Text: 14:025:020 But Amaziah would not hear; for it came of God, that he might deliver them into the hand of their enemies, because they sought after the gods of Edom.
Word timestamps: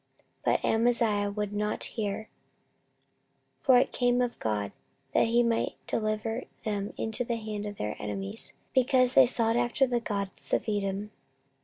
14:025:020 0.47 0.61
But 0.63 0.67
Amaziah 0.67 1.29
would 1.31 1.53
not 1.53 1.83
hear; 1.83 2.27
for 3.61 3.77
it 3.77 3.91
came 3.91 4.19
of 4.19 4.39
God, 4.39 4.71
that 5.13 5.27
he 5.27 5.43
might 5.43 5.75
deliver 5.85 6.45
them 6.65 6.91
into 6.97 7.23
the 7.23 7.35
hand 7.37 7.67
of 7.67 7.77
their 7.77 7.95
enemies, 8.01 8.53
because 8.73 9.13
they 9.13 9.27
sought 9.27 9.55
after 9.57 9.85
the 9.85 9.99
gods 9.99 10.53
of 10.53 10.67
Edom. 10.67 11.11